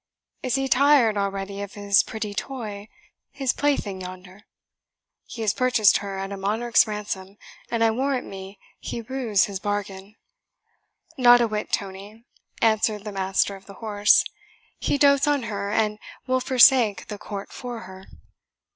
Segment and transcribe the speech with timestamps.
[0.41, 2.87] "Is he tired already of his pretty toy
[3.29, 4.47] his plaything yonder?
[5.25, 7.37] He has purchased her at a monarch's ransom,
[7.69, 10.15] and I warrant me he rues his bargain."
[11.19, 12.25] "Not a whit, Tony,"
[12.63, 14.23] answered the master of the horse;
[14.79, 18.07] "he dotes on her, and will forsake the court for her.